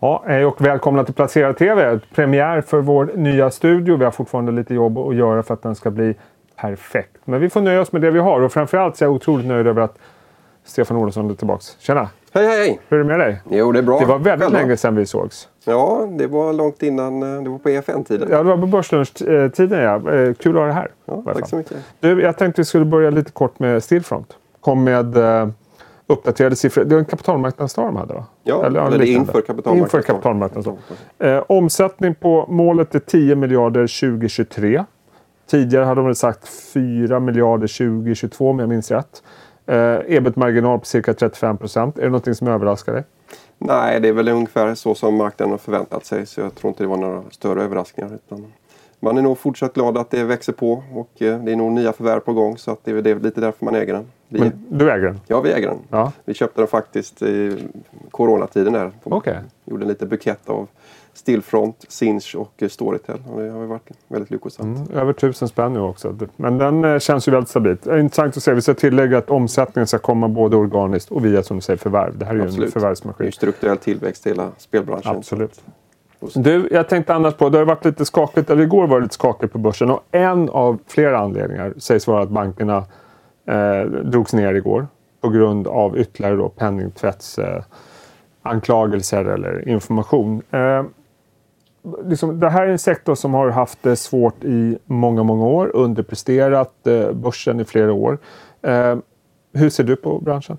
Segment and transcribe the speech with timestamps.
[0.00, 1.98] Ja, hej och välkomna till Placera TV.
[2.14, 3.96] Premiär för vår nya studio.
[3.96, 6.14] Vi har fortfarande lite jobb att göra för att den ska bli
[6.56, 7.16] perfekt.
[7.24, 9.46] Men vi får nöja oss med det vi har och framförallt så är jag otroligt
[9.46, 9.98] nöjd över att
[10.64, 11.62] Stefan Olsson är tillbaka.
[11.78, 12.08] Tjena!
[12.34, 12.80] Hej hej!
[12.88, 13.40] Hur är det med dig?
[13.50, 13.98] Jo, det är bra.
[14.00, 14.58] Det var väldigt Själva?
[14.60, 15.48] länge sedan vi sågs.
[15.64, 17.22] Ja, det var långt innan.
[17.36, 18.28] eh, Det var på EFN-tiden.
[18.30, 20.12] Ja, det var på börslunchtiden ja.
[20.14, 20.88] Eh, Kul att ha dig här.
[21.04, 21.76] Ja, tack så mycket.
[22.00, 24.36] Du, jag tänkte vi skulle börja lite kort med Stillfront.
[24.60, 25.48] Kom med eh,
[26.06, 26.84] uppdaterade siffror.
[26.84, 28.24] Det var en kapitalmarknadsdag de hade va?
[28.42, 29.06] Ja, eller liknande.
[29.08, 29.78] inför kapitalmarknadsdagen.
[29.78, 30.78] Inför kapitalmarknadsdagen.
[31.18, 34.84] Eh, omsättning på målet är 10 miljarder 2023.
[35.50, 39.22] Tidigare hade de sagt 4 miljarder 2022 om jag minns rätt.
[39.66, 41.98] Eh, Ebit-marginal på cirka 35 procent.
[41.98, 43.04] Är det någonting som överraskar dig?
[43.58, 46.26] Nej, det är väl ungefär så som marknaden har förväntat sig.
[46.26, 48.14] Så jag tror inte det var några större överraskningar.
[48.14, 48.52] Utan
[49.06, 50.82] man är nog fortsatt glad att det växer på.
[50.94, 52.58] Och eh, det är nog nya förvärv på gång.
[52.58, 54.06] Så att det är väl lite därför man äger den.
[54.28, 55.20] Vi, Men du äger den?
[55.26, 55.78] Ja, vi äger den.
[55.90, 56.12] Ja.
[56.24, 57.56] Vi köpte den faktiskt i
[58.10, 58.72] coronatiden.
[58.72, 58.92] Där.
[59.02, 59.38] Okej.
[59.64, 60.66] Gjorde en liten bukett av
[61.14, 63.22] Stillfront, Sinch och eh, Storytel.
[63.32, 64.78] Och det har varit väldigt lyckosamt.
[64.78, 66.16] Mm, över tusen spänn nu också.
[66.36, 67.86] Men den eh, känns ju väldigt stabilt.
[67.86, 68.54] Är Intressant att se.
[68.54, 72.18] Vi ska tillägga att omsättningen ska komma både organiskt och via som du säger förvärv.
[72.18, 72.74] Det här är ju en Absolut.
[72.74, 73.26] Det är förvärvsmaskin.
[73.26, 75.16] ju strukturell tillväxt i hela spelbranschen.
[75.16, 75.60] Absolut.
[76.34, 79.14] Du, jag tänkte annars på, det har varit lite skakigt, eller igår var det lite
[79.14, 82.84] skakigt på börsen och en av flera anledningar sägs vara att bankerna
[83.46, 84.86] eh, drogs ner igår
[85.20, 87.62] på grund av ytterligare då penningtvätts eh,
[88.42, 90.42] anklagelser eller information.
[90.50, 90.84] Eh,
[92.04, 95.70] liksom, det här är en sektor som har haft det svårt i många, många år,
[95.74, 98.18] underpresterat eh, börsen i flera år.
[98.62, 98.96] Eh,
[99.52, 100.58] hur ser du på branschen?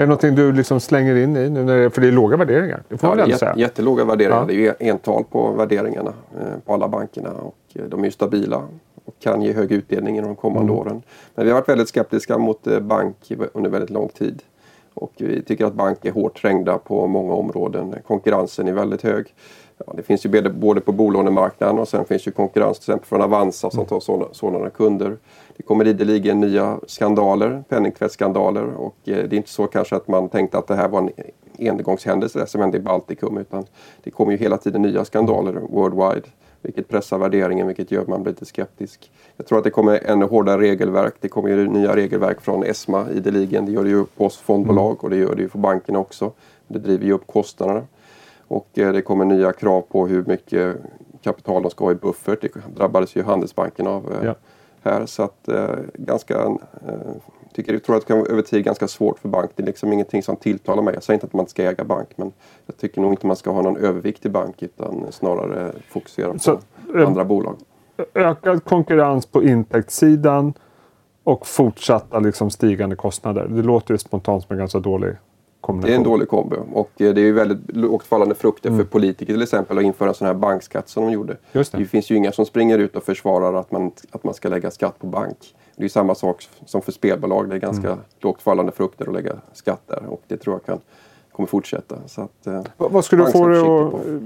[0.00, 2.36] Är det någonting du liksom slänger in i nu när det, för det är låga
[2.36, 2.82] värderingar?
[2.88, 3.54] Det får Ja, man det säga.
[3.56, 4.38] jättelåga värderingar.
[4.40, 4.44] Ja.
[4.44, 7.30] Det är ju ental på värderingarna eh, på alla bankerna.
[7.30, 8.62] Och eh, de är ju stabila
[9.04, 10.80] och kan ge hög utdelning i de kommande Mm.
[10.80, 11.02] åren.
[11.34, 14.42] Men vi har varit väldigt skeptiska mot eh, bank under väldigt lång tid.
[14.94, 17.94] Och vi tycker att bank är hårt trängda på många områden.
[18.06, 19.34] Konkurrensen är väldigt hög.
[19.86, 23.08] Ja, det finns ju både- både på bolånemarknaden och sen finns ju konkurrens till exempel
[23.08, 25.16] från Avanza som tar sådana, sådana kunder.
[25.60, 30.28] Det kommer ideligen nya skandaler, penningtvättsskandaler och eh, det är inte så kanske att man
[30.28, 31.10] tänkte att det här var en
[31.68, 33.64] engångshändelse som hände i Baltikum utan
[34.02, 36.26] det kommer ju hela tiden nya skandaler worldwide.
[36.62, 39.10] Vilket pressar värderingen, vilket gör att man blir lite skeptisk.
[39.36, 41.14] Jag tror att det kommer ännu hårdare regelverk.
[41.20, 43.66] Det kommer ju nya regelverk från ESMA ideligen.
[43.66, 46.32] Det gör det ju på oss fondbolag och det gör det ju för bankerna också.
[46.68, 47.82] Det driver ju upp kostnaderna.
[48.48, 50.76] Och eh, det kommer nya krav på hur mycket
[51.22, 52.40] kapital de ska ha i buffert.
[52.40, 54.34] Det drabbades ju Handelsbanken av eh, Ja.
[54.82, 55.06] Här.
[55.06, 56.34] Så att eh, ganska,
[56.86, 57.12] eh,
[57.54, 59.50] tycker, jag tror att det kan vara över tid ganska svårt för bank.
[59.56, 60.94] Det är liksom ingenting som tilltalar mig.
[60.94, 62.32] Jag säger inte att man ska äga bank men
[62.66, 66.38] jag tycker nog inte man ska ha någon övervikt i bank utan snarare fokusera på
[66.38, 66.58] Så,
[66.94, 67.56] andra bolag.
[68.14, 70.54] ökad konkurrens på intäktssidan
[71.24, 73.46] och fortsatta liksom stigande kostnader.
[73.48, 75.16] Det låter ju spontant som en ganska dålig
[75.60, 75.90] kombination.
[75.90, 78.80] Det är en dålig kombo och eh, det är ju väldigt lågt fallande frukter Mm.
[78.80, 81.36] för politiker till exempel att införa en sån här bankskatt som de gjorde.
[81.52, 81.78] Just det.
[81.78, 84.70] det finns ju inga som springer ut och försvarar att man, att man ska lägga
[84.70, 85.54] skatt på bank.
[85.76, 87.48] Det är ju samma sak som för spelbolag.
[87.48, 87.98] Det är ganska Mm.
[88.20, 90.78] lågt fallande frukter att lägga skatt där och det tror jag kan,
[91.32, 91.96] kommer fortsätta.
[92.06, 93.62] Så att, eh, Vad, skulle få dig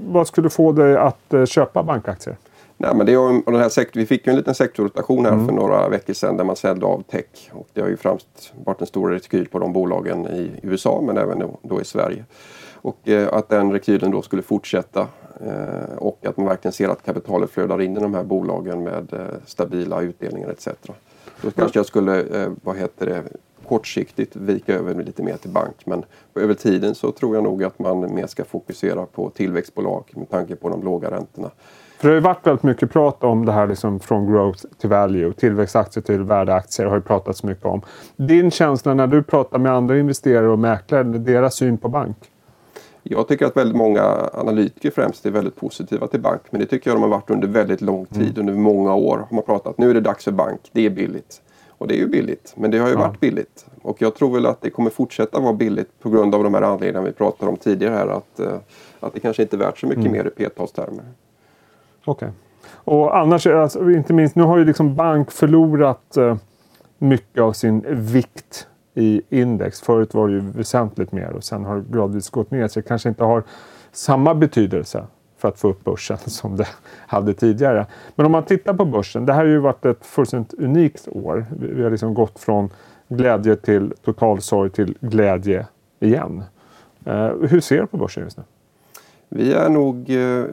[0.07, 2.35] vad skulle få dig att eh, köpa bankaktier?
[2.77, 5.45] Nej, men det är, den här sektor, vi fick ju en liten sektorrotation här Mm.
[5.45, 7.25] för några veckor sedan där man sålde av tech.
[7.51, 11.17] Och det har ju främst varit en stor rekyl på de bolagen i USA men
[11.17, 12.25] även då, i Sverige.
[12.73, 15.07] Och eh, att den rekylen då skulle fortsätta
[15.45, 19.13] eh, och att man verkligen ser att kapitalet flödar in i de här bolagen med
[19.13, 20.67] eh, stabila utdelningar etc.
[21.41, 23.23] Då kanske jag skulle, eh, vad heter det,
[23.67, 25.75] kortsiktigt vika över lite mer till bank.
[25.85, 26.03] Men
[26.35, 30.55] över tiden så tror jag nog att man mer ska fokusera på tillväxtbolag med tanke
[30.55, 31.51] på de låga räntorna.
[31.97, 34.89] För det har ju varit väldigt mycket prat om det här liksom från growth till
[34.89, 35.33] value.
[35.33, 37.81] Tillväxtaktier till värdeaktier har ju pratats mycket om.
[38.15, 42.17] Din känsla när du pratar med andra investerare och mäklare, deras syn på bank?
[43.03, 46.41] Jag tycker att väldigt många analytiker främst är väldigt positiva till bank.
[46.49, 48.37] Men det tycker jag de har varit under väldigt lång tid.
[48.37, 49.77] Under många år har man pratat.
[49.77, 50.59] Nu är det dags för bank.
[50.71, 51.41] Det är billigt.
[51.77, 52.53] Och det är ju billigt.
[52.57, 52.99] Men det har ju Ja.
[52.99, 53.65] varit billigt.
[53.81, 56.61] Och jag tror väl att det kommer fortsätta vara billigt på grund av de här
[56.61, 58.07] anledningarna vi pratade om tidigare här.
[58.07, 58.53] Att, eh,
[58.99, 61.05] att det kanske inte är värt så mycket mer i p-talstermer.
[62.05, 62.29] Okej.
[62.73, 66.37] Och annars, alltså, inte minst, nu har ju liksom bank förlorat eh,
[66.97, 69.81] mycket av sin vikt i index.
[69.81, 72.67] Förut var det ju väsentligt mer och sen har det gradvis gått ner.
[72.67, 73.43] Så det kanske inte har
[73.91, 75.05] samma betydelse
[75.37, 76.67] för att få upp börsen som det
[77.07, 77.85] hade tidigare.
[78.15, 79.25] Men om man tittar på börsen.
[79.25, 81.45] Det här har ju varit ett fullständigt unikt år.
[81.59, 82.69] Vi har liksom gått från
[83.07, 85.67] glädje till total sorg till glädje
[85.99, 86.43] igen.
[87.05, 88.43] Eh, hur ser du på börsen just nu?
[89.29, 90.43] Vi är nog eh,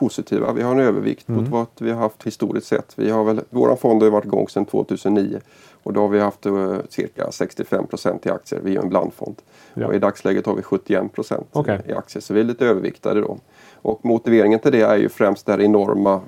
[0.00, 0.52] positiva.
[0.52, 1.40] Vi har en övervikt mm.
[1.40, 2.92] mot vad vi har haft historiskt sett.
[2.96, 5.40] Vi har väl, våran fond har varit igång sedan 2009
[5.82, 8.60] och då har vi haft uh, cirka 65 procent i aktier.
[8.64, 9.36] Vi är en blandfond.
[9.74, 9.86] Ja.
[9.86, 11.78] Och I dagsläget har vi 71 procent okay.
[11.86, 13.38] i aktier så vi är lite överviktade då.
[13.74, 16.20] Och motiveringen till det är ju främst det här enorma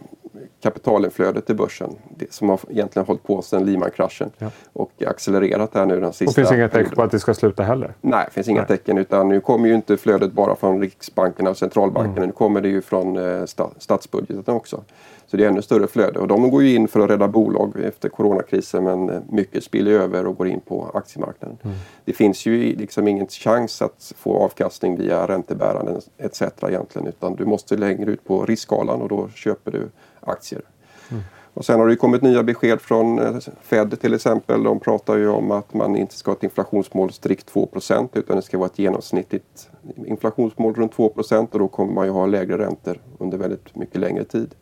[0.62, 1.96] kapitalinflödet till börsen
[2.30, 4.50] som har egentligen hållit på sedan Lehman-kraschen ja.
[4.72, 6.30] och accelererat här nu den sista...
[6.30, 7.94] Och finns inga tecken på att det ska sluta heller?
[8.00, 8.68] Nej, det finns inga Nej.
[8.68, 12.16] tecken utan nu kommer ju inte flödet bara från Riksbanken och centralbankerna.
[12.16, 12.26] Mm.
[12.26, 13.44] Nu kommer det ju från eh,
[13.78, 14.84] statsbudgeten också.
[15.26, 17.72] Så det är ännu större flöde och de går ju in för att rädda bolag
[17.84, 21.58] efter coronakrisen men eh, mycket spiller över och går in på aktiemarknaden.
[21.62, 21.76] Mm.
[22.04, 26.42] Det finns ju liksom ingen chans att få avkastning via räntebäranden etc.
[26.42, 29.88] egentligen utan du måste längre ut på riskskalan och då köper du
[30.22, 30.62] aktier.
[31.10, 31.22] Mm.
[31.54, 34.62] Och sen har det kommit nya besked från eh, Fed till exempel.
[34.62, 38.42] De pratar ju om att man inte ska ha ett inflationsmål strikt 2% utan det
[38.42, 39.70] ska vara ett genomsnittligt
[40.06, 44.24] inflationsmål runt 2% och då kommer man ju ha lägre räntor under väldigt mycket längre
[44.24, 44.54] tid.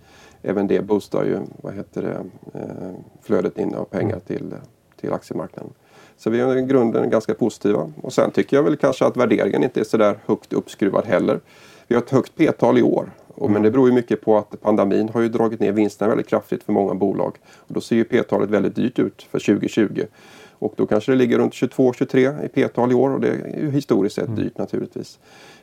[0.43, 2.25] Även det boostar ju vad heter det,
[2.59, 2.93] eh,
[3.23, 4.21] flödet in av pengar mm.
[4.21, 4.55] till,
[5.01, 5.73] till aktiemarknaden.
[6.17, 7.93] Så vi är i grunden ganska positiva.
[8.03, 11.41] Och sen tycker jag väl kanske att värderingen inte är så där högt uppskruvad heller.
[11.91, 14.61] Vi har ett högt p-tal i år och, men det beror ju mycket på att
[14.61, 17.37] pandemin har ju dragit ner vinsterna väldigt kraftigt för många bolag.
[17.57, 20.03] Och då ser ju P-talet väldigt dyrt ut för 2020.
[20.59, 23.71] Och då kanske det ligger runt 22-23 i P-tal i år och det är ju
[23.71, 24.41] historiskt sett mm.
[24.41, 25.19] dyrt naturligtvis.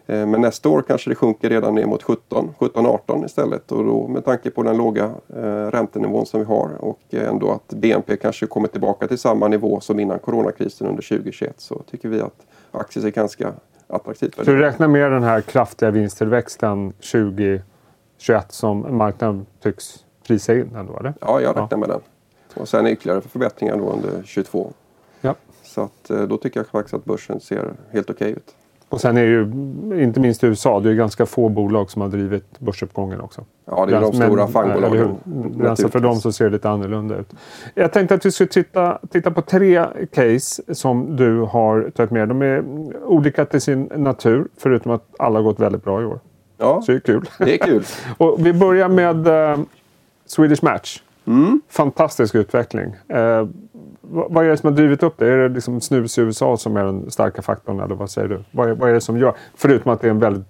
[0.06, 4.07] Eh, men nästa år kanske det sjunker redan ner mot 17, 17-18 istället och då
[4.07, 8.47] med tanke på den låga eh, räntenivån som vi har och ändå att BNP kanske
[8.47, 13.06] kommer tillbaka till samma nivå som innan coronakrisen under 2021 så tycker vi att aktier
[13.06, 13.53] är ganska
[13.87, 14.35] attraktivt.
[14.35, 17.61] Så du räknar med den här kraftiga vinsttillväxten 2021
[18.49, 20.97] som marknaden tycks prisa in ändå?
[20.99, 21.13] Eller?
[21.21, 21.77] Ja, jag räknar ja.
[21.77, 22.01] med den.
[22.53, 24.73] Och sen ytterligare förbättringar då under 2022.
[25.21, 25.35] Ja.
[25.63, 28.55] Så att, eh, då tycker jag faktiskt att börsen ser helt okej okay ut.
[28.89, 29.41] Och sen är ju,
[30.03, 33.43] inte minst i USA, det är ganska få bolag som har drivit börsuppgången också.
[33.65, 35.17] Ja, det är de stora fangbolagen.
[35.67, 37.33] Alltså för dem så ser det lite annorlunda ut.
[37.75, 42.27] Jag tänkte att vi skulle titta, titta på tre case som du har tagit med.
[42.27, 42.63] De är
[43.05, 46.19] olika till sin natur, förutom att alla har gått väldigt bra i år.
[46.57, 47.29] Ja, så det är kul.
[47.37, 47.83] Det är kul.
[48.17, 49.65] och vi börjar med uh,
[50.25, 51.01] Swedish Match.
[51.25, 51.61] Mm.
[51.69, 52.95] Fantastisk utveckling.
[53.13, 53.47] Uh,
[54.09, 55.27] vad är det som har drivit upp det?
[55.27, 58.44] Är det liksom snus i USA som är den starka faktorn eller vad säger du?
[58.51, 59.36] Vad är, vad är det som gör?
[59.56, 60.48] Förutom att det är en väldigt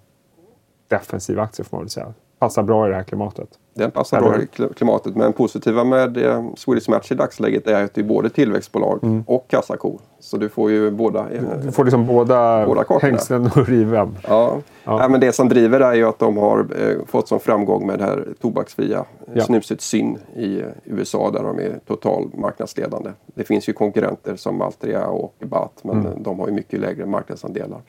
[0.88, 2.14] defensiv aktie får man väl säga.
[2.40, 3.50] Passar bra i det här klimatet.
[3.78, 7.94] Den passar bra i klimatet men positiva med eh, Swedish Match i dagsläget är att
[7.94, 9.24] det är både tillväxtbolag mm.
[9.28, 10.00] och kassako.
[10.20, 14.16] Så du får ju båda eh, Du får liksom båda, båda hängslen och rivem.
[14.28, 14.58] Ja.
[14.84, 15.02] Ja.
[15.02, 15.08] ja.
[15.08, 18.06] men det som driver är ju att de har eh, fått sån framgång med det
[18.06, 19.44] här tobaksfria ja.
[19.44, 23.10] snuset Syn i USA där de är total marknadsledande.
[23.26, 26.24] Det finns ju konkurrenter som Altria och Bat men mm.
[26.24, 27.82] de har ju mycket lägre marknadsandelar.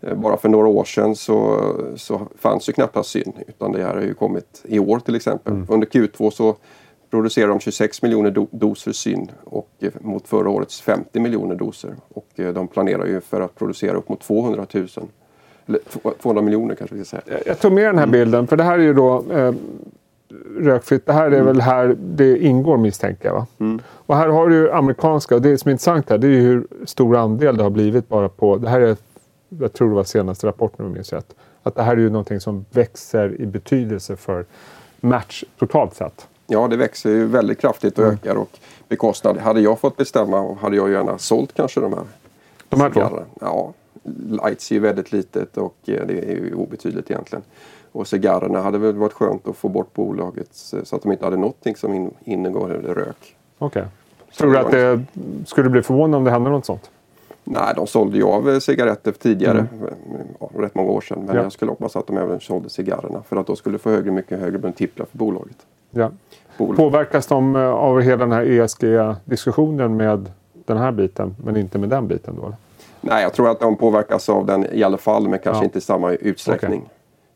[0.00, 1.60] Eh, bara för några år sedan så,
[1.96, 5.52] så fanns ju knappast syn utan det här har ju kommit i år till exempel.
[5.52, 5.66] Mm.
[5.70, 6.56] Under Q2 så
[7.10, 11.94] producerar de 26 miljoner do doser syn och eh, mot förra årets 50 miljoner doser.
[12.08, 14.88] Och eh, de planerar ju för att producera upp mot 200 000.
[15.66, 15.80] Eller
[16.22, 17.38] 200 miljoner kanske vi ska säga.
[17.46, 19.54] Jag tog med den här bilden för det här är ju då eh,
[20.58, 21.06] rökfritt.
[21.06, 21.46] Det här är mm.
[21.46, 23.34] väl här det ingår misstänker jag.
[23.34, 23.46] Va?
[23.60, 23.80] Mm.
[23.88, 26.66] Och här har du amerikanska och det som är intressant här det är ju hur
[26.84, 28.56] stor andel det har blivit bara på.
[28.56, 28.96] Det här är
[29.58, 31.34] jag tror det var senaste rapporten om jag minns rätt.
[31.62, 34.44] Att det här är ju någonting som växer i betydelse för
[35.00, 36.28] match totalt sett.
[36.46, 38.14] Ja, det växer ju väldigt kraftigt och mm.
[38.14, 38.58] ökar och
[38.88, 39.38] bekostnad.
[39.38, 42.04] Hade jag fått bestämma hade jag gärna sålt kanske de här.
[42.68, 43.20] De här två?
[43.40, 43.72] Ja,
[44.28, 47.42] Lights är ju väldigt litet och eh, det är ju obetydligt egentligen.
[47.92, 51.36] Och cigarrerna hade väl varit skönt att få bort bolaget så att de inte hade
[51.36, 53.36] någonting som innegår rök.
[53.58, 53.82] Okej.
[53.82, 53.92] Okay.
[54.38, 55.04] Tror du att det
[55.46, 56.90] skulle bli förvånande om det hände något sånt?
[57.52, 60.62] Nej, de sålde ju av cigaretter tidigare, mm.
[60.62, 61.22] rätt många år sedan.
[61.26, 61.42] Men ja.
[61.42, 64.40] jag skulle hoppas att de även sålde cigarrerna för att då skulle få högre, mycket
[64.40, 65.56] högre multiplar för bolaget.
[65.90, 66.10] Ja.
[66.58, 66.76] Bolag.
[66.76, 71.88] Påverkas de eh, av hela den här ESG-diskussionen med den här biten men inte med
[71.88, 72.46] den biten då?
[72.46, 72.56] Eller?
[73.00, 75.64] Nej, jag tror att de påverkas av den i alla fall men kanske ja.
[75.64, 76.88] inte i samma utsträckning.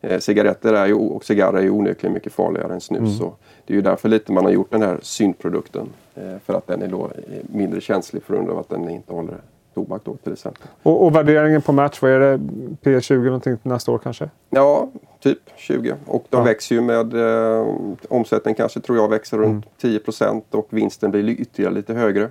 [0.02, 0.14] Okay.
[0.14, 2.98] Eh, cigaretter är ju, och cigarrer är ju onekligen mycket farligare än snus.
[2.98, 3.12] Mm.
[3.12, 3.32] Så
[3.66, 5.88] det är ju därför lite man har gjort den här synprodukten.
[6.14, 7.10] Eh, för att den är då
[7.42, 9.36] mindre känslig för att den inte håller
[9.74, 10.62] tobak då till exempel.
[10.82, 12.36] Och, och värderingen på Match, vad är det?
[12.82, 14.30] P20 någonting nästa år kanske?
[14.50, 14.88] Ja,
[15.22, 15.94] typ 20.
[16.06, 16.44] Och de ja.
[16.44, 17.66] växer ju med eh,
[18.08, 20.00] omsättningen kanske tror jag växer runt mm.
[20.04, 22.30] 10% och vinsten blir ytterligare lite högre.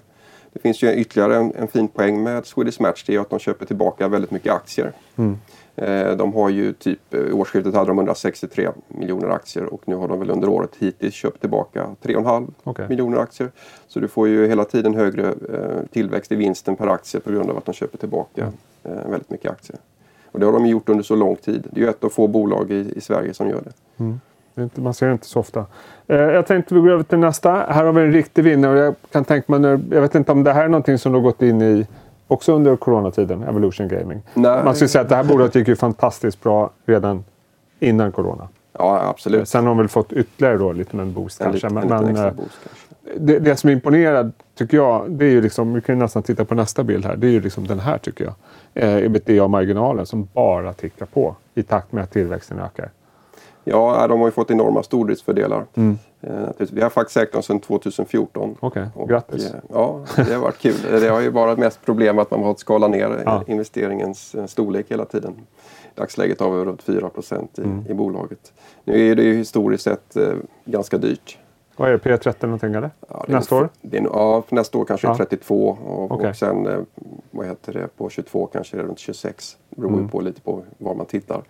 [0.54, 3.04] Det finns ju ytterligare en, en fin poäng med Swedish Match.
[3.08, 4.92] Det är att de köper tillbaka väldigt mycket aktier.
[5.16, 5.38] Mm.
[5.75, 10.08] Eh, de har ju typ, i årsskiftet hade de 163 miljoner aktier och nu har
[10.08, 12.88] de väl under året hittills köpt tillbaka 3,5 okay.
[12.88, 13.51] miljoner aktier.
[13.88, 17.50] Så du får ju hela tiden högre eh, tillväxt i vinsten per aktie på grund
[17.50, 18.51] av att de köper tillbaka
[18.84, 19.12] mm.
[19.12, 19.80] väldigt mycket aktier.
[20.32, 21.68] Och det har de gjort under så lång tid.
[21.72, 24.03] Det är ju ett av få bolag i, i Sverige som gör det.
[24.03, 24.20] Mm.
[24.75, 25.65] Man ser det inte så ofta.
[26.08, 27.51] Eh, jag tänkte vi går över till nästa.
[27.51, 28.80] Här har vi en riktig vinnare.
[28.80, 31.18] Jag kan tänka mig nu, jag vet inte om det här är någonting som du
[31.18, 31.88] har gått in i
[32.34, 34.22] också under coronatiden, Evolution Gaming.
[34.34, 34.63] Nej.
[34.63, 37.24] Man skulle säga att det här bolaget gick ju fantastiskt bra redan
[37.80, 38.48] innan corona.
[38.78, 39.50] Ja, absolut.
[39.50, 41.68] Sen har de väl fått ytterligare då, lite med en boost En kanske.
[41.70, 43.20] liten- men, en men, eh, boost kanske.
[43.20, 46.46] det, det som imponerar, tycker jag, det är ju liksom, vi kan ju nästan titta
[46.46, 48.34] på nästa bild här, det är ju liksom den här tycker jag.
[48.74, 52.90] Eh, ebitda-marginalen som bara tickar på i takt med att tillväxten ökar.
[53.63, 55.66] Ja, de har ju fått enorma stordriftsfördelar.
[55.75, 55.98] Mm.
[56.24, 56.50] Eh.
[56.72, 58.56] Vi har faktiskt ägt dem sedan 2014.
[58.60, 59.46] Okej, Och, grattis.
[59.53, 60.75] eh, Ja, det har varit kul.
[61.01, 63.44] Det har ju varit mest problem att man har fått skala ner eh, Ja.
[63.48, 65.34] investeringens storlek hela tiden.
[65.96, 67.10] I dagsläget har vi runt 4
[67.58, 67.86] i, Mm.
[67.89, 68.53] i bolaget.
[68.84, 70.18] Nu är det ju historiskt sett
[70.65, 71.38] ganska dyrt.
[71.77, 72.92] Vad är det, P30 någonting eller?
[73.10, 73.70] Ja, Nästa år?
[73.82, 75.18] Det är, ja, för nästa år kanske Ja.
[75.18, 76.30] 32 och, Okej.
[76.30, 76.80] och sen eh,
[77.32, 79.58] vad heter det, på 22 kanske det är runt 26.
[79.70, 80.10] Det beror Mm.
[80.10, 81.42] på lite på var man tittar.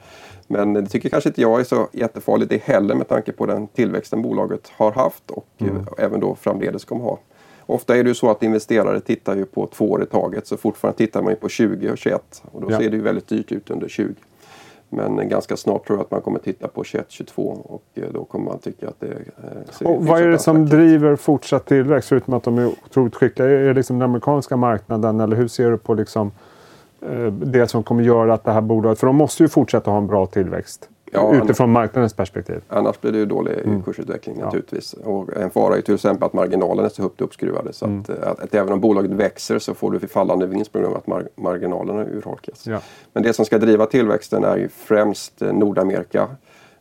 [0.47, 3.67] Men det tycker kanske inte jag är så jättefarligt det heller med tanke på den
[3.67, 5.77] tillväxten bolaget har haft och Mm.
[5.77, 7.19] eh, även då framledes kommer ha.
[7.65, 10.57] Ofta är det ju så att investerare tittar ju på två år i taget så
[10.57, 12.79] fortfarande tittar man ju på 20 och 21 och då Ja.
[12.79, 14.13] ser det ju väldigt dyrt ut under 20.
[14.95, 18.25] Men ganska snart tror jag att man kommer titta på 21, 22 och eh, då
[18.25, 20.79] kommer man tycka att det eh, ser Och vad är det som attraktivt.
[20.79, 23.49] driver fortsatt tillväxt förutom att de är otroligt skickliga?
[23.49, 26.31] Är det liksom den amerikanska marknaden eller hur ser du på liksom,
[27.01, 28.99] eh, det som kommer göra att det här bolaget...
[28.99, 32.61] För de måste ju fortsätta ha en bra tillväxt Ja, utifrån marknadens perspektiv.
[32.67, 33.83] Annars blir det ju dålig Mm.
[33.83, 34.45] kursutveckling Ja.
[34.45, 34.93] naturligtvis.
[34.93, 37.99] Och en fara är ju till exempel att marginalen är så högt uppskruvade så Mm.
[38.01, 40.97] att, att, att även om bolaget växer så får du fallande vinst på grund av
[40.97, 42.67] att mar marginalerna urholkas.
[42.67, 42.79] Ja.
[43.13, 46.27] Men det som ska driva tillväxten är ju främst eh, Nordamerika.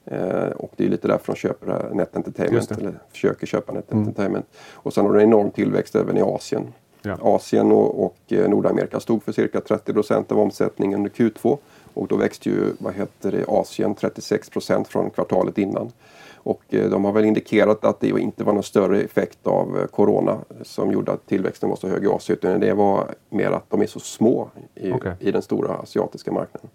[0.04, 3.92] Eh, och det är lite därför de köper här Net Entertainment, eller försöker köpa Net
[3.92, 4.04] Mm.
[4.04, 4.46] Entertainment.
[4.72, 6.62] Och sen har du en enorm tillväxt även i Asien.
[7.02, 7.16] Ja.
[7.20, 11.58] Asien och, och eh, Nordamerika stod för cirka 30 procent av omsättningen under Q2.
[11.94, 15.92] Och då växte ju vad heter det, Asien 36 procent från kvartalet innan.
[16.44, 19.86] Och eh, de har väl indikerat att det inte var någon större effekt av eh,
[19.86, 22.38] Corona som gjorde att tillväxten var så hög i Asien.
[22.38, 25.12] Utan det var mer att de är så små i, Okej.
[25.18, 26.70] i den stora asiatiska marknaden.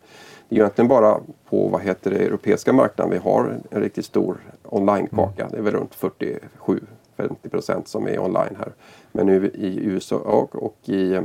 [0.49, 1.19] Det är egentligen bara
[1.49, 5.41] på vad heter det, europeiska marknaden vi har en riktigt stor online-kaka.
[5.41, 5.51] Mm.
[5.51, 8.73] Det är väl runt 47-50 procent som är online här.
[9.11, 11.19] Men nu i USA och, och i,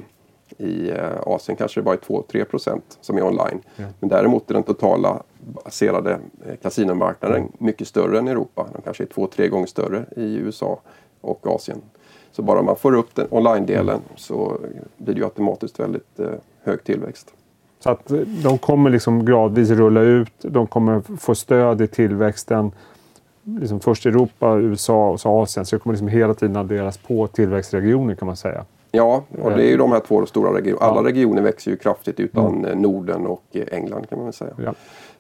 [0.59, 3.61] i eh, Asien kanske det bara är 2-3 procent som är online.
[3.77, 3.85] Ja.
[4.01, 8.67] Men däremot är den totala baserade eh, kasinomarknaden mycket större än i Europa.
[8.73, 10.81] Den kanske är 2-3 gånger större i USA
[11.21, 11.79] och Asien.
[12.33, 14.59] Så bara man får upp den online-delen så
[14.97, 16.31] blir det ju automatiskt väldigt eh,
[16.63, 17.35] hög tillväxt.
[17.79, 20.33] Så att de kommer liksom gradvis rulla ut.
[20.41, 22.73] De kommer få stöd i tillväxten.
[23.43, 25.67] Liksom först Europa, USA och så Asien.
[25.67, 28.65] Så det kommer liksom hela tiden adderas på tillväxtregioner kan man säga.
[28.95, 30.87] Ja, och det är ju de här två stora regionerna.
[30.87, 34.55] Alla regioner växer ju kraftigt utan eh, Norden och eh, England kan man väl säga.
[34.65, 34.75] Ja.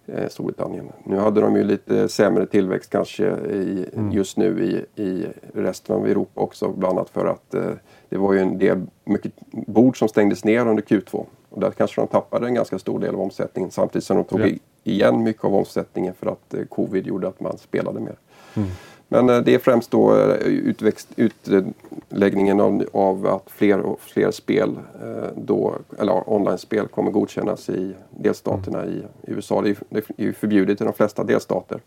[0.06, 0.92] Eh, Storbritannien.
[1.04, 4.12] Nu hade de ju lite sämre tillväxt kanske i, Mm.
[4.12, 4.64] just nu
[4.96, 6.68] i, i resten av Europa också.
[6.68, 7.70] Bland annat för att eh,
[8.08, 11.24] det var ju en del mycket bord som stängdes ner under Q2.
[11.50, 14.40] Och där kanske de tappade en ganska stor del av omsättningen samtidigt som de tog
[14.40, 14.46] Ja.
[14.84, 18.16] igen mycket av omsättningen för att eh, covid gjorde att man spelade mer.
[18.56, 18.68] Mm.
[19.12, 24.30] Men eh, det är främst då eh, utväxt, utläggningen av, av att fler och fler
[24.30, 29.62] spel, eh, då, eller online-spel, kommer godkännas i delstaterna i USA.
[29.62, 31.80] Det är, det är ju förbjudet i de flesta delstater.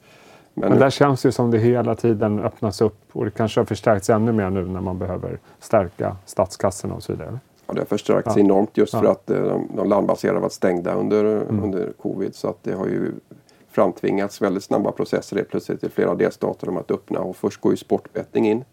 [0.54, 3.66] Men, Men där känns det som det hela tiden öppnas upp och det kanske har
[3.66, 7.40] förstärkts ännu mer nu när man behöver stärka statskassorna och så vidare.
[7.68, 8.42] ja, det har förstärkts Ja.
[8.42, 9.00] enormt just Ja.
[9.02, 11.64] för att de, de landbaserade varit stängda under, Mm.
[11.64, 12.36] under covid.
[12.36, 13.12] Så att det har ju
[13.76, 17.20] framtvingats väldigt snabba processer helt plötsligt i flera delstater om att öppna.
[17.20, 18.64] Och först går ju sportbetting in.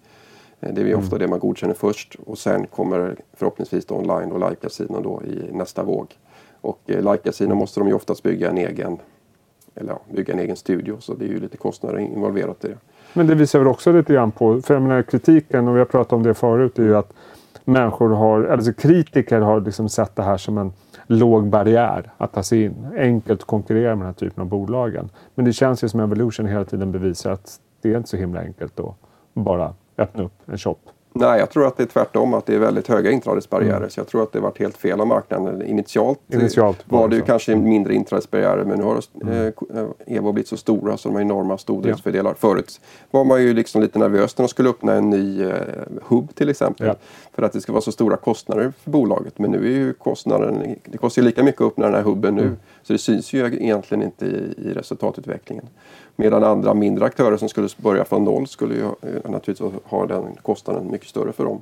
[0.60, 1.04] Eh, Det är ju Mm.
[1.04, 5.82] ofta det man godkänner först och sen kommer förhoppningsvis online och live-casino då i nästa
[5.82, 6.06] våg.
[6.60, 8.98] Och eh, live-casino måste de ju oftast bygga en egen
[9.74, 12.78] eller ja, bygga en egen studio så det är ju lite kostnader involverat i det.
[13.12, 15.86] Men det visar väl också lite grann på, för jag menar kritiken, och vi har
[15.86, 17.12] pratat om det förut, är ju att
[17.64, 20.72] människor har, alltså kritiker har liksom sett det här som en
[21.06, 22.86] låg barriär att ta sig in.
[22.96, 25.10] Enkelt att konkurrera med den här typen av bolagen.
[25.34, 28.40] Men det känns ju som Evolution hela tiden bevisar att det är inte så himla
[28.40, 28.94] enkelt att
[29.34, 30.78] bara öppna upp en shop.
[31.14, 33.88] Nej, jag tror att det är tvärtom, att det är väldigt höga inträdesbarriärer.
[33.88, 35.62] Så jag tror att det har varit helt fel av marknaden.
[35.62, 40.32] Initialt, eh, Initialt var var det ju kanske mindre inträdesbarriärer men nu har eh, Evo
[40.32, 42.34] blivit så stora så de har enorma stordriftsfördelar.
[42.34, 45.54] Förut var man ju liksom lite nervös när de skulle öppna en ny eh,
[46.02, 46.86] hubb till exempel.
[46.86, 46.94] Ja.
[47.32, 49.38] För att det ska vara så stora kostnader för bolaget.
[49.38, 52.34] Men nu är ju kostnaden, det kostar ju lika mycket att öppna den här hubben
[52.34, 52.56] nu.
[52.82, 55.68] Så det syns ju egentligen inte i, i resultatutvecklingen.
[56.16, 60.36] Medan andra mindre aktörer som skulle börja från noll skulle ju eh, naturligtvis ha den
[60.42, 61.60] kostnaden mycket större för dem.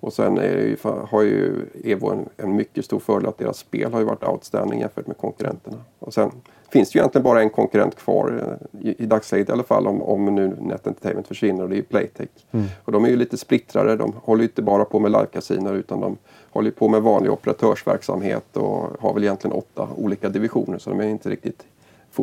[0.00, 0.76] Och sen är ju,
[1.08, 4.80] har ju Evo en, en mycket stor fördel att deras spel har ju varit outstanding
[4.80, 5.76] jämfört med konkurrenterna.
[5.98, 6.30] Och sen
[6.70, 9.86] finns det ju egentligen bara en konkurrent kvar eh, i, i dagsläget i alla fall
[9.86, 12.28] om, om nu Net Entertainment försvinner och det är Playtech.
[12.50, 12.66] Mm.
[12.84, 13.96] Och de är ju lite splittrade.
[13.96, 16.16] De håller inte bara på med live utan de
[16.50, 21.04] håller på med vanlig operatörsverksamhet och har väl egentligen åtta olika divisioner så de är
[21.04, 21.64] inte riktigt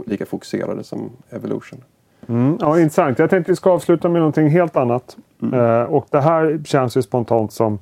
[0.05, 1.83] lika fokuserade som Evolution.
[2.27, 3.19] Mm, ja, intressant.
[3.19, 5.17] Jag tänkte vi ska avsluta med någonting helt annat.
[5.41, 5.59] Mm.
[5.59, 7.79] Eh, och det här känns ju spontant som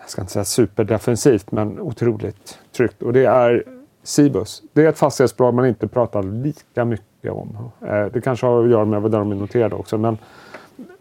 [0.00, 3.02] jag ska inte säga superdefensivt, men otroligt tryggt.
[3.02, 3.64] Och det är
[4.02, 4.62] Cibus.
[4.72, 7.70] Det är ett fastighetsbolag man inte pratar lika mycket om.
[7.80, 9.98] Eh, det kanske har att göra med vad de är noterade också.
[9.98, 10.18] Men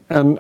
[0.07, 0.39] en,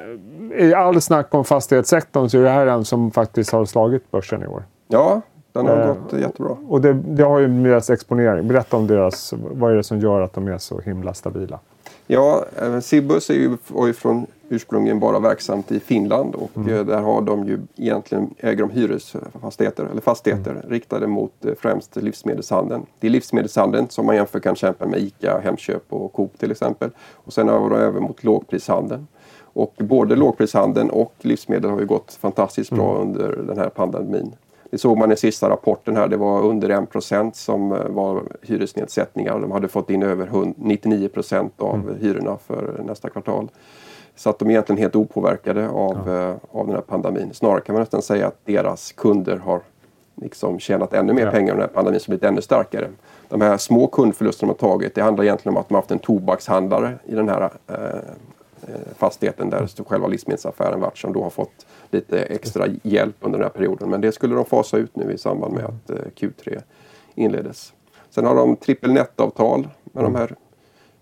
[0.55, 4.43] i all snack om fastighetssektorn så är det här en som faktiskt har slagit börsen
[4.43, 4.63] i år.
[4.87, 6.57] Ja, den har eh, gått jättebra.
[6.67, 8.47] Och det, det, har ju med deras exponering.
[8.47, 11.59] Berätta om deras, vad är det som gör att de är så himla stabila?
[12.07, 12.45] Ja,
[12.81, 13.57] Cibus är ju
[13.93, 16.73] från ursprungligen bara verksamt i Finland och mm.
[16.73, 20.69] Eh, där har de ju egentligen äger de hyresfastigheter eller fastigheter mm.
[20.69, 22.85] riktade mot eh, främst livsmedelshandeln.
[22.99, 26.89] Det är livsmedelshandeln som man jämför kan kämpa med ICA, Hemköp och Coop till exempel.
[27.13, 29.07] Och sen har de även mot lågprishandeln.
[29.57, 33.07] Och både lågprishandeln och livsmedel har ju gått fantastiskt bra mm.
[33.07, 34.35] under den här pandemin.
[34.71, 36.07] Det såg man i sista rapporten här.
[36.07, 39.39] Det var under 1 som eh, var hyresnedsättningar.
[39.39, 41.95] De hade fått in över 99% av mm.
[41.99, 43.49] hyrorna för nästa kvartal.
[44.15, 46.29] Så att de är egentligen helt opåverkade av, ja.
[46.29, 47.33] eh, av den här pandemin.
[47.33, 49.61] Snarare kan man nästan säga att deras kunder har
[50.15, 51.31] liksom tjänat ännu mer ja.
[51.31, 52.87] pengar under den här pandemin som blivit ännu starkare.
[53.29, 55.91] De här små kundförlusterna de har tagit det handlar egentligen om att de har haft
[55.91, 57.75] en tobakshandlare i den här eh
[58.97, 63.53] fastigheten där själva livsmedelsaffären varit som då har fått lite extra hjälp under den här
[63.53, 63.89] perioden.
[63.89, 66.61] Men det skulle de fasa ut nu i samband med att eh, Q3
[67.15, 67.73] inleddes.
[68.09, 70.35] Sen har de trippel netavtal med de här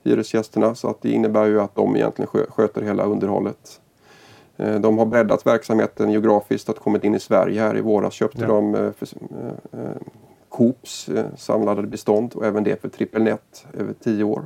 [0.04, 3.82] hyresgästerna så att det innebär ju att de egentligen sköter hela underhållet.
[4.58, 8.42] Eh, de har breddat verksamheten geografiskt och kommit in i Sverige här i våras köpte
[8.42, 8.48] ja.
[8.48, 9.08] de eh, för,
[10.50, 14.46] Coops samlade bestånd och även det för trippel net över tio år.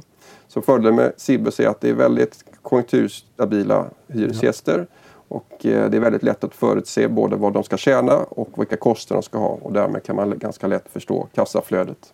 [0.49, 4.87] Så fördelen med Cibus är att det är väldigt konjunkturstabila hyresgäster.
[5.27, 8.77] Och eh, det är väldigt lätt att förutse både vad de ska tjäna och vilka
[8.77, 12.13] kostnader de ska ha och därmed kan man ganska lätt förstå kassaflödet.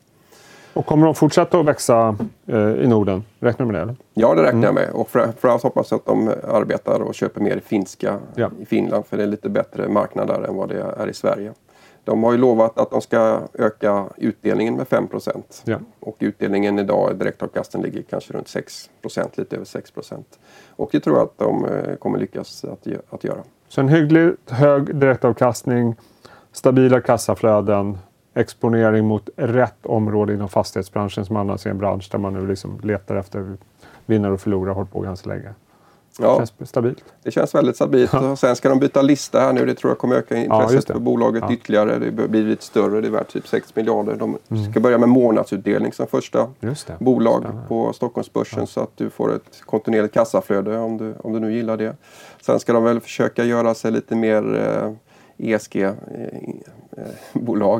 [0.73, 3.23] Och kommer de fortsätta att växa eh, i Norden?
[3.39, 3.83] Räknar du med det?
[3.83, 3.95] Eller?
[4.13, 4.63] Ja, det räknar mm.
[4.63, 4.89] jag med.
[4.89, 8.51] Och framförallt hoppas jag att de arbetar och köper mer finska ja.
[8.59, 11.53] i Finland för det är lite bättre marknad där än vad det är i Sverige.
[12.05, 15.07] De har ju lovat att de ska öka utdelningen med 5
[15.63, 15.79] ja.
[15.99, 19.93] Och utdelningen idag, direktavkastningen, ligger kanske runt 6% lite över 6
[20.69, 23.43] Och det tror jag att de eh, kommer lyckas att, att göra.
[23.67, 25.95] Så en hyggligt hög direktavkastning,
[26.51, 27.97] stabila kassaflöden,
[28.33, 32.79] exponering mot rätt område inom fastighetsbranschen som annars är en bransch där man nu liksom
[32.83, 33.57] letar efter
[34.05, 35.53] vinnare och förlorare har hållit på ganska länge.
[36.19, 36.37] Ja.
[36.37, 37.03] Känns stabilt.
[37.23, 38.13] Det känns väldigt stabilt.
[38.13, 38.35] Ja.
[38.35, 39.65] sen ska de byta lista här nu.
[39.65, 41.53] Det tror jag kommer öka intresset ja, för bolaget ja.
[41.53, 41.99] ytterligare.
[41.99, 43.01] Det blir lite större.
[43.01, 44.15] Det är värt typ 6 miljarder.
[44.15, 44.71] De mm.
[44.71, 46.47] ska börja med månadsutdelning som första
[46.99, 51.53] bolag på Stockholmsbörsen så att du får ett kontinuerligt kassaflöde om du, om du nu
[51.53, 51.95] gillar det.
[52.41, 54.91] Sen ska de väl försöka göra sig lite mer eh,
[55.37, 56.65] ESG-bolag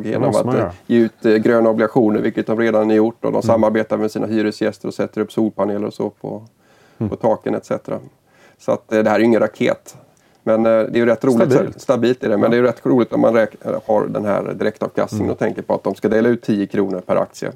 [0.06, 3.26] eh, genom att eh, ge ut gröna obligationer, vilket de redan har gjort.
[3.26, 3.42] Och de mm.
[3.42, 6.44] samarbetar med sina hyresgäster och sätter upp solpaneler och så på,
[6.98, 7.10] mm.
[7.10, 7.72] på taken etc.
[8.58, 9.98] Så att eh, det här är ingen raket.
[10.44, 11.52] Men eh, det är ju rätt roligt.
[11.52, 12.38] Stabilt, stabilt är det.
[12.38, 12.50] Men ja.
[12.50, 13.36] det är ju rätt roligt om man
[13.86, 15.34] har den här direktavkastningen mm.
[15.34, 17.52] och tänker på att de ska dela ut 10 kronor per aktie.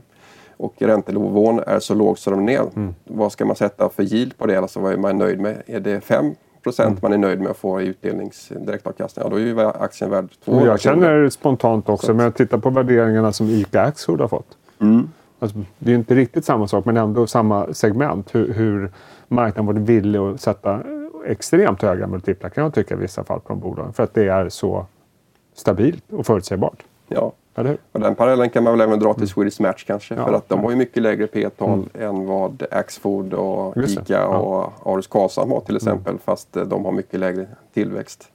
[0.57, 2.75] Och räntenivån är så låg som den är.
[2.75, 2.95] Mm.
[3.03, 4.55] Vad ska man sätta för yield på det?
[4.55, 5.62] Alltså vad är man nöjd med?
[5.65, 6.99] Är det 5 procent mm.
[7.01, 9.23] man är nöjd med att få i utdelnings direktavkastning?
[9.23, 12.69] Ja, då är ju aktien värd 200 Jag känner spontant också, men jag tittar på
[12.69, 14.57] värderingarna som ICA Axfood har fått.
[14.81, 15.09] Mm.
[15.39, 18.35] Alltså, det är inte riktigt samma sak, men ändå samma segment.
[18.35, 18.91] Hur, hur
[19.29, 20.83] marknaden varit villig att sätta
[21.25, 23.93] extremt höga multiplar kan jag tycka i vissa fall på de bolagen.
[23.93, 24.85] För att det är så
[25.53, 26.83] stabilt och förutsägbart.
[27.07, 27.33] Ja,
[27.91, 29.27] och den parallellen kan man väl även dra till mm.
[29.27, 30.15] Swedish Match kanske.
[30.15, 32.09] Ja, för att de har ju mycket lägre P-tal mm.
[32.09, 34.25] än vad Axfood och Ica ja.
[34.25, 35.77] och Arus Karlsson har till mm.
[35.77, 36.11] exempel.
[36.11, 36.21] Mm.
[36.25, 38.31] Fast eh, de har mycket lägre tillväxt.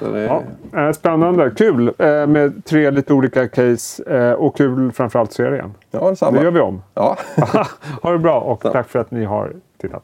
[0.00, 0.20] Det...
[0.20, 0.42] Ja,
[0.80, 5.74] eh, spännande, kul eh, med tre lite olika case och kul framförallt serien.
[5.90, 6.38] Ja, detsamma.
[6.38, 6.82] Det gör vi om.
[6.94, 7.16] Ja.
[8.02, 10.02] ha det bra och tack för att ni har tittat.